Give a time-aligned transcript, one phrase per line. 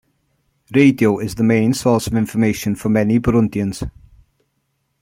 [0.73, 3.87] Radio is the main source of information for many Burundians.